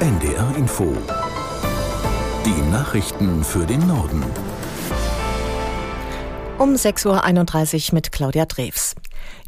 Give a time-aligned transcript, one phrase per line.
[0.00, 0.96] NDR Info.
[2.46, 4.22] Die Nachrichten für den Norden.
[6.56, 8.94] Um 6.31 Uhr mit Claudia Drews.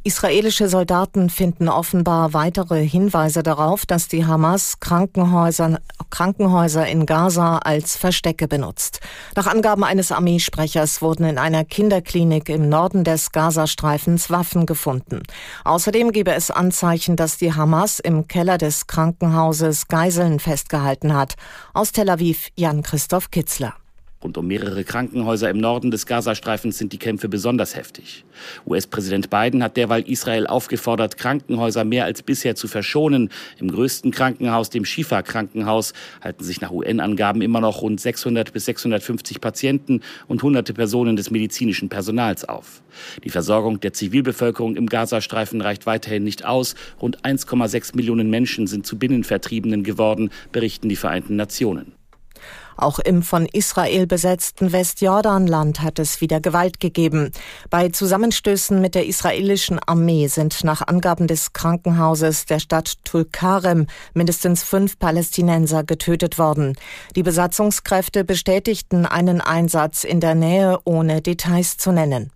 [0.03, 5.78] Israelische Soldaten finden offenbar weitere Hinweise darauf, dass die Hamas Krankenhäuser,
[6.08, 9.01] Krankenhäuser in Gaza als Verstecke benutzt.
[9.37, 15.22] Nach Angaben eines Armeesprechers wurden in einer Kinderklinik im Norden des Gazastreifens Waffen gefunden.
[15.64, 21.34] Außerdem gebe es Anzeichen, dass die Hamas im Keller des Krankenhauses Geiseln festgehalten hat.
[21.74, 23.74] Aus Tel Aviv Jan Christoph Kitzler.
[24.23, 28.27] Rund um mehrere Krankenhäuser im Norden des Gazastreifens sind die Kämpfe besonders heftig.
[28.66, 33.30] US-Präsident Biden hat derweil Israel aufgefordert, Krankenhäuser mehr als bisher zu verschonen.
[33.59, 39.41] Im größten Krankenhaus, dem Shifa-Krankenhaus, halten sich nach UN-Angaben immer noch rund 600 bis 650
[39.41, 42.83] Patienten und hunderte Personen des medizinischen Personals auf.
[43.25, 46.75] Die Versorgung der Zivilbevölkerung im Gazastreifen reicht weiterhin nicht aus.
[47.00, 51.92] Rund 1,6 Millionen Menschen sind zu Binnenvertriebenen geworden, berichten die Vereinten Nationen.
[52.81, 57.31] Auch im von Israel besetzten Westjordanland hat es wieder Gewalt gegeben.
[57.69, 64.62] Bei Zusammenstößen mit der israelischen Armee sind nach Angaben des Krankenhauses der Stadt Tulkarem mindestens
[64.62, 66.75] fünf Palästinenser getötet worden.
[67.17, 72.31] Die Besatzungskräfte bestätigten einen Einsatz in der Nähe, ohne Details zu nennen.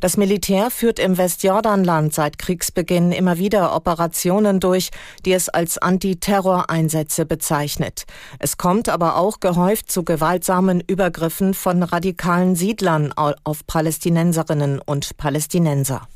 [0.00, 4.90] Das Militär führt im Westjordanland seit Kriegsbeginn immer wieder Operationen durch,
[5.24, 8.04] die es als Antiterroreinsätze bezeichnet.
[8.38, 16.06] Es kommt aber auch gehäuft zu gewaltsamen Übergriffen von radikalen Siedlern auf Palästinenserinnen und Palästinenser.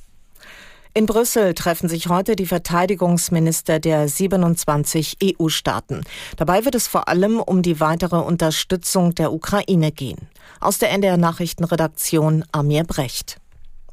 [0.95, 6.03] In Brüssel treffen sich heute die Verteidigungsminister der 27 EU-Staaten.
[6.37, 10.29] Dabei wird es vor allem um die weitere Unterstützung der Ukraine gehen.
[10.61, 13.42] Aus der NDR Nachrichtenredaktion Amir Brecht.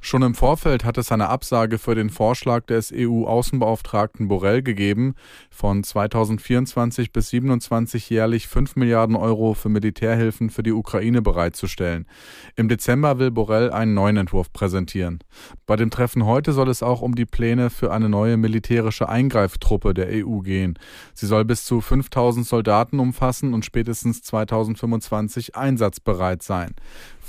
[0.02, 5.14] Schon im Vorfeld hat es eine Absage für den Vorschlag des EU-Außenbeauftragten Borrell gegeben,
[5.50, 12.08] von 2024 bis 2027 jährlich 5 Milliarden Euro für Militärhilfen für die Ukraine bereitzustellen.
[12.56, 15.20] Im Dezember will Borrell einen neuen Entwurf präsentieren.
[15.66, 19.94] Bei dem Treffen heute soll es auch um die Pläne für eine neue militärische Eingreiftruppe
[19.94, 20.80] der EU gehen.
[21.14, 26.74] Sie soll bis zu 5000 Soldaten umfassen und spätestens 2025 einsatzbereit sein.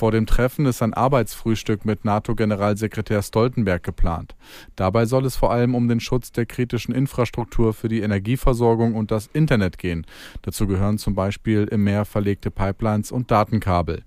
[0.01, 4.35] Vor dem Treffen ist ein Arbeitsfrühstück mit NATO-Generalsekretär Stoltenberg geplant.
[4.75, 9.11] Dabei soll es vor allem um den Schutz der kritischen Infrastruktur für die Energieversorgung und
[9.11, 10.07] das Internet gehen.
[10.41, 14.05] Dazu gehören zum Beispiel im Meer verlegte Pipelines und Datenkabel.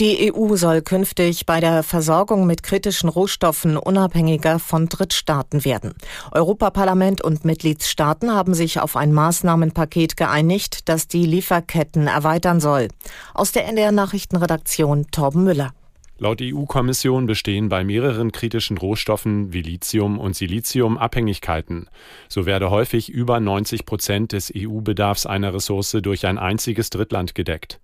[0.00, 5.92] Die EU soll künftig bei der Versorgung mit kritischen Rohstoffen unabhängiger von Drittstaaten werden.
[6.30, 12.86] Europaparlament und Mitgliedstaaten haben sich auf ein Maßnahmenpaket geeinigt, das die Lieferketten erweitern soll.
[13.34, 15.72] Aus der NDR Nachrichtenredaktion Torben Müller.
[16.20, 21.88] Laut EU-Kommission bestehen bei mehreren kritischen Rohstoffen wie Lithium und Silizium Abhängigkeiten.
[22.28, 27.80] So werde häufig über 90 Prozent des EU-Bedarfs einer Ressource durch ein einziges Drittland gedeckt.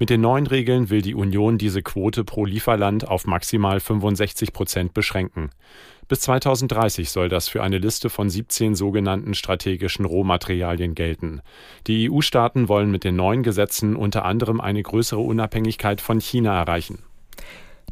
[0.00, 4.92] Mit den neuen Regeln will die Union diese Quote pro Lieferland auf maximal 65 Prozent
[4.92, 5.50] beschränken.
[6.08, 11.40] Bis 2030 soll das für eine Liste von 17 sogenannten strategischen Rohmaterialien gelten.
[11.86, 17.04] Die EU-Staaten wollen mit den neuen Gesetzen unter anderem eine größere Unabhängigkeit von China erreichen.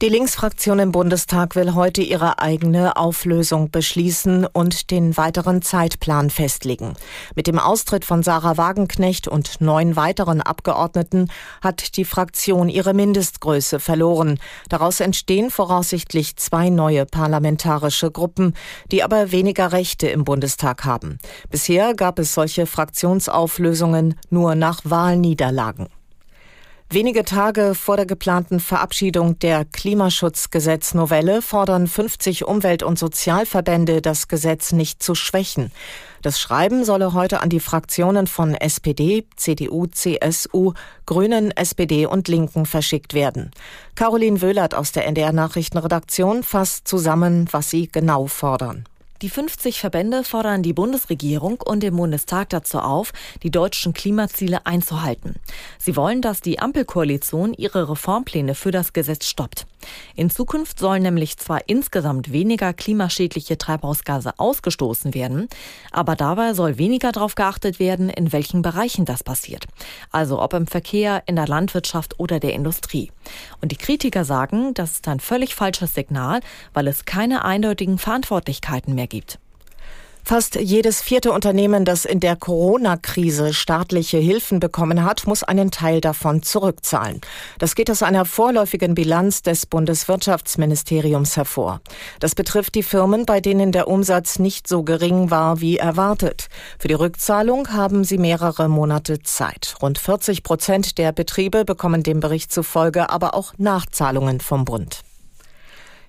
[0.03, 6.95] Die Linksfraktion im Bundestag will heute ihre eigene Auflösung beschließen und den weiteren Zeitplan festlegen.
[7.37, 11.31] Mit dem Austritt von Sarah Wagenknecht und neun weiteren Abgeordneten
[11.63, 14.41] hat die Fraktion ihre Mindestgröße verloren.
[14.69, 18.55] Daraus entstehen voraussichtlich zwei neue parlamentarische Gruppen,
[18.91, 21.19] die aber weniger Rechte im Bundestag haben.
[21.51, 25.87] Bisher gab es solche Fraktionsauflösungen nur nach Wahlniederlagen.
[26.95, 34.71] Wenige Tage vor der geplanten Verabschiedung der Klimaschutzgesetznovelle fordern 50 Umwelt- und Sozialverbände, das Gesetz
[34.71, 35.73] nicht zu schwächen.
[36.23, 42.65] Das Schreiben solle heute an die Fraktionen von SPD, CDU, CSU, Grünen, SPD und Linken
[42.65, 43.51] verschickt werden.
[43.97, 48.85] Caroline Wöhlert aus der NDR Nachrichtenredaktion fasst zusammen, was sie genau fordern.
[49.25, 55.37] Die 50 Verbände fordern die Bundesregierung und den Bundestag dazu auf, die deutschen Klimaziele einzuhalten.
[55.79, 59.67] Sie wollen, dass die Ampelkoalition ihre Reformpläne für das Gesetz stoppt.
[60.15, 65.49] In Zukunft sollen nämlich zwar insgesamt weniger klimaschädliche Treibhausgase ausgestoßen werden,
[65.91, 69.67] aber dabei soll weniger darauf geachtet werden, in welchen Bereichen das passiert.
[70.11, 73.11] Also ob im Verkehr, in der Landwirtschaft oder der Industrie.
[73.63, 76.41] Und die Kritiker sagen, das ist ein völlig falsches Signal,
[76.75, 79.39] weil es keine eindeutigen Verantwortlichkeiten mehr gibt.
[80.27, 86.01] Fast jedes vierte Unternehmen, das in der Corona-Krise staatliche Hilfen bekommen hat, muss einen Teil
[86.01, 87.21] davon zurückzahlen.
[87.59, 91.83] Das geht aus einer vorläufigen Bilanz des Bundeswirtschaftsministeriums hervor.
[92.21, 96.49] Das betrifft die Firmen, bei denen der Umsatz nicht so gering war wie erwartet.
[96.79, 99.75] Für die Rückzahlung haben sie mehrere Monate Zeit.
[99.83, 105.03] Rund 40 Prozent der Betriebe bekommen dem Bericht zufolge aber auch Nachzahlungen vom Bund.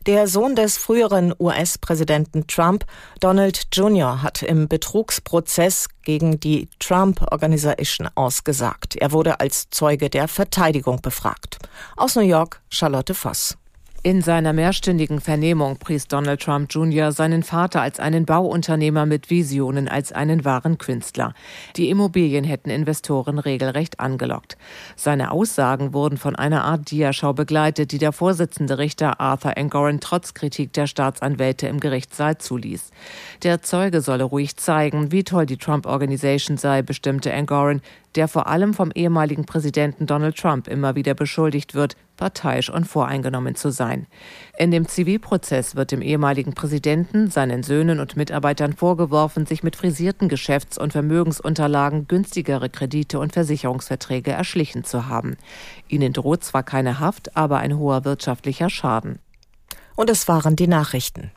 [0.06, 2.86] Der Sohn des früheren US-Präsidenten Trump,
[3.22, 8.96] Donald Jr., hat im Betrugsprozess gegen die Trump Organization ausgesagt.
[8.98, 11.58] Er wurde als Zeuge der Verteidigung befragt.
[11.98, 13.58] Aus New York, Charlotte Voss.
[14.06, 17.12] In seiner mehrstündigen Vernehmung pries Donald Trump Jr.
[17.12, 21.34] seinen Vater als einen Bauunternehmer mit Visionen, als einen wahren Künstler.
[21.76, 24.58] Die Immobilien hätten Investoren regelrecht angelockt.
[24.96, 30.36] Seine Aussagen wurden von einer Art Diaschau begleitet, die der Vorsitzende Richter Arthur Engoron trotz
[30.36, 32.92] Kritik der Staatsanwälte im Gerichtssaal zuließ.
[33.42, 37.82] Der Zeuge solle ruhig zeigen, wie toll die Trump Organization sei, bestimmte Engoron,
[38.16, 43.56] der vor allem vom ehemaligen Präsidenten Donald Trump immer wieder beschuldigt wird, parteiisch und voreingenommen
[43.56, 44.08] zu sein.
[44.58, 50.30] In dem Zivilprozess wird dem ehemaligen Präsidenten, seinen Söhnen und Mitarbeitern vorgeworfen, sich mit frisierten
[50.30, 55.38] Geschäfts- und Vermögensunterlagen günstigere Kredite und Versicherungsverträge erschlichen zu haben.
[55.88, 59.20] Ihnen droht zwar keine Haft, aber ein hoher wirtschaftlicher Schaden.
[59.96, 61.32] Und es waren die Nachrichten.